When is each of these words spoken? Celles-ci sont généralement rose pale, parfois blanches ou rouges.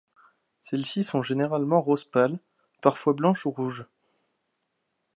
Celles-ci 0.63 1.03
sont 1.03 1.21
généralement 1.21 1.79
rose 1.79 2.05
pale, 2.05 2.39
parfois 2.81 3.13
blanches 3.13 3.45
ou 3.45 3.51
rouges. 3.51 3.85